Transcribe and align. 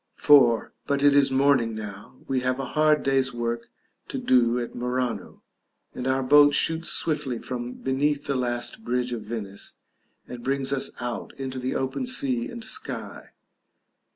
§IV. 0.63 0.71
But 0.87 1.03
it 1.03 1.13
is 1.15 1.29
morning 1.29 1.75
now: 1.75 2.15
we 2.27 2.39
have 2.39 2.59
a 2.59 2.65
hard 2.73 3.03
day's 3.03 3.31
work 3.35 3.69
to 4.07 4.17
do 4.17 4.59
at 4.59 4.73
Murano, 4.73 5.43
and 5.93 6.07
our 6.07 6.23
boat 6.23 6.55
shoots 6.55 6.89
swiftly 6.89 7.37
from 7.37 7.73
beneath 7.73 8.25
the 8.25 8.33
last 8.33 8.83
bridge 8.83 9.13
of 9.13 9.21
Venice, 9.21 9.73
and 10.27 10.43
brings 10.43 10.73
us 10.73 10.89
out 10.99 11.33
into 11.37 11.59
the 11.59 11.75
open 11.75 12.07
sea 12.07 12.47
and 12.49 12.63
sky. 12.63 13.27